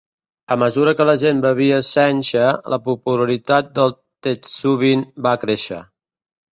A 0.53 0.55
mesura 0.61 0.93
que 1.01 1.05
la 1.09 1.15
gent 1.23 1.43
bevia 1.43 1.77
sencha, 1.89 2.47
la 2.75 2.81
popularitat 2.89 3.73
del 3.79 3.97
tetsubin 4.29 5.07
va 5.29 5.41
créixer. 5.47 5.85